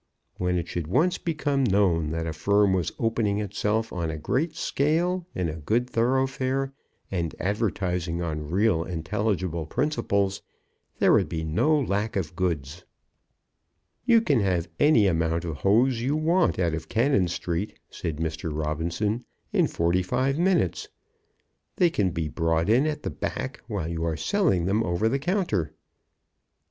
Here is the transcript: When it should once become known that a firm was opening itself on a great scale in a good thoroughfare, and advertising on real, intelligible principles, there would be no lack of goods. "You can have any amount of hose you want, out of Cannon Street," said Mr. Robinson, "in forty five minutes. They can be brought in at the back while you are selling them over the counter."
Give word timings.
When 0.37 0.57
it 0.57 0.67
should 0.67 0.87
once 0.87 1.19
become 1.19 1.63
known 1.63 2.09
that 2.09 2.25
a 2.25 2.33
firm 2.33 2.73
was 2.73 2.91
opening 2.97 3.37
itself 3.37 3.93
on 3.93 4.09
a 4.09 4.17
great 4.17 4.55
scale 4.55 5.27
in 5.35 5.47
a 5.47 5.57
good 5.57 5.87
thoroughfare, 5.87 6.73
and 7.11 7.35
advertising 7.39 8.19
on 8.19 8.49
real, 8.49 8.83
intelligible 8.83 9.67
principles, 9.67 10.41
there 10.97 11.13
would 11.13 11.29
be 11.29 11.43
no 11.43 11.79
lack 11.79 12.15
of 12.15 12.35
goods. 12.35 12.83
"You 14.03 14.21
can 14.21 14.39
have 14.39 14.67
any 14.79 15.05
amount 15.05 15.45
of 15.45 15.57
hose 15.57 16.01
you 16.01 16.15
want, 16.15 16.57
out 16.57 16.73
of 16.73 16.89
Cannon 16.89 17.27
Street," 17.27 17.77
said 17.91 18.17
Mr. 18.17 18.49
Robinson, 18.51 19.23
"in 19.53 19.67
forty 19.67 20.01
five 20.01 20.39
minutes. 20.39 20.87
They 21.75 21.91
can 21.91 22.09
be 22.09 22.27
brought 22.27 22.69
in 22.69 22.87
at 22.87 23.03
the 23.03 23.11
back 23.11 23.61
while 23.67 23.87
you 23.87 24.03
are 24.03 24.17
selling 24.17 24.65
them 24.65 24.81
over 24.83 25.07
the 25.07 25.19
counter." 25.19 25.73